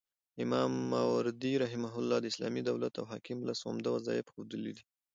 [0.43, 4.83] امام ماوردي رحمه الله د اسلامي دولت او حاکم لس عمده وظيفي ښوولي دي